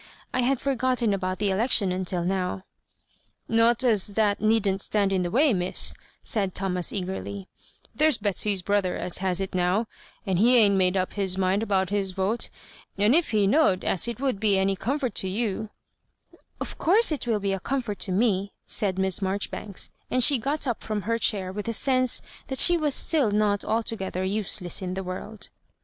I 0.33 0.39
had 0.39 0.59
forgotten 0.59 1.13
about 1.13 1.37
the 1.37 1.51
election 1.51 1.91
until 1.91 2.23
now." 2.23 2.63
Not 3.47 3.83
as 3.83 4.07
that 4.07 4.41
needn't 4.41 4.81
stand 4.81 5.13
in 5.13 5.21
the 5.21 5.29
way, 5.29 5.53
Miss," 5.53 5.93
said 6.23 6.55
Thomas^ 6.55 6.91
eagerly;" 6.91 7.47
there's 7.95 8.17
Betsy's 8.17 8.63
brother 8.63 8.97
as 8.97 9.19
has 9.19 9.39
it 9.39 9.53
now, 9.53 9.85
and 10.25 10.39
he 10.39 10.57
ain't 10.57 10.73
made 10.75 10.97
up 10.97 11.13
his 11.13 11.37
mind 11.37 11.61
about 11.61 11.91
his 11.91 12.13
vote; 12.13 12.49
and 12.97 13.13
if 13.13 13.29
he 13.29 13.45
knowed 13.45 13.85
as 13.85 14.07
it 14.07 14.19
would 14.19 14.39
be 14.39 14.57
any 14.57 14.75
comfort 14.75 15.13
to 15.17 15.29
you—" 15.29 15.69
"Of 16.59 16.79
course 16.79 17.11
it 17.11 17.27
will 17.27 17.39
be 17.39 17.53
a 17.53 17.59
comfort 17.59 17.99
to 17.99 18.11
me 18.11 18.37
1" 18.39 18.49
said 18.65 18.95
Ifiss 18.97 19.21
Marjoribimks; 19.21 19.91
and 20.09 20.23
she 20.23 20.39
got 20.39 20.65
up 20.65 20.81
from 20.81 21.03
her 21.03 21.19
chair 21.19 21.53
wi^ 21.53 21.67
a 21.67 21.73
sense 21.73 22.23
that 22.47 22.57
she 22.57 22.75
was 22.75 22.95
still 22.95 23.29
not 23.29 23.63
altogether 23.63 24.23
use 24.23 24.61
less 24.61 24.81
in 24.81 24.95
the 24.95 25.03
world. 25.03 25.49